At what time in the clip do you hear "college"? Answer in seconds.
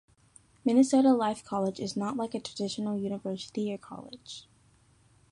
1.45-1.79, 3.77-4.47